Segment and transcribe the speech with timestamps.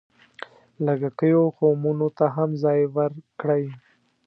[0.85, 3.63] لږکیو قومونو ته هم ځای ورکړی.